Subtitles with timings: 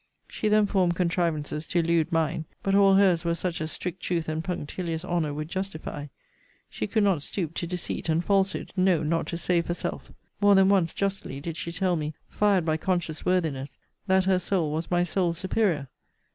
[0.27, 4.27] She then formed contrivances to elude mine; but all her's were such as strict truth
[4.27, 6.07] and punctilious honour would justify.
[6.71, 10.11] She could not stoop to deceit and falsehood, no, not to save herself.
[10.41, 13.77] More than once justly did she tell me, fired by conscious worthiness,
[14.07, 15.87] that her soul was my soul's superior!